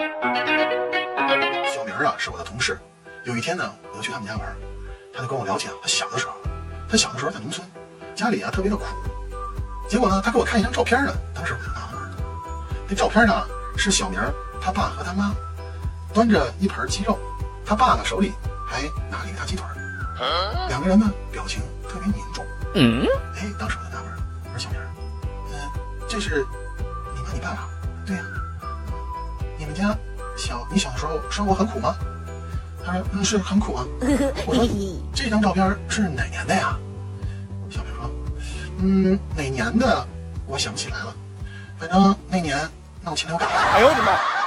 [0.00, 2.78] 小明啊，是我的同事。
[3.24, 4.56] 有一天呢，我就去他们家玩，
[5.12, 6.32] 他就跟我聊起他小的时候。
[6.88, 7.66] 他小的时候在农村，
[8.14, 8.84] 家里啊特别的苦。
[9.88, 12.16] 结果呢，他给我看一张照片呢，当时我就纳闷了。
[12.88, 14.18] 那照片上是小明
[14.58, 15.34] 他爸和他妈
[16.14, 17.18] 端着一盆鸡肉，
[17.66, 18.32] 他爸呢手里
[18.66, 18.80] 还
[19.10, 19.66] 拿了一个大鸡腿，
[20.68, 22.42] 两个人呢表情特别凝重。
[22.74, 23.06] 嗯，
[23.36, 24.12] 哎，当时我就纳闷，
[24.44, 24.80] 我说小明，
[25.52, 25.70] 嗯，
[26.08, 26.42] 这是
[27.14, 27.68] 你妈你爸爸？
[28.06, 28.22] 对呀。
[29.80, 29.96] 家
[30.36, 31.94] 小你小的时候生活很苦吗？
[32.84, 33.84] 他说嗯是很苦啊。
[34.46, 34.66] 我说
[35.14, 36.76] 这张照片是哪年的呀？
[37.70, 38.10] 小明说
[38.78, 40.06] 嗯哪年的
[40.46, 41.14] 我想不起来了，
[41.78, 42.58] 反正那年
[43.02, 43.48] 闹禽流感。
[43.48, 44.39] 哎呦我的妈！